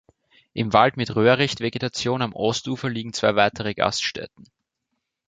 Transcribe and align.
Im 0.53 0.73
Wald 0.73 0.97
mit 0.97 1.15
Röhricht-Vegetation 1.15 2.23
am 2.23 2.33
Ostufer 2.33 2.89
liegen 2.89 3.13
zwei 3.13 3.35
weitere 3.35 3.75
Gaststätten. 3.75 4.47